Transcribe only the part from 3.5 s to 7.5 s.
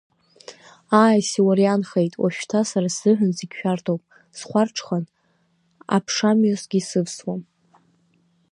шәарҭоуп, схәарҽхан, аԥшамҩасгьы сывсуам…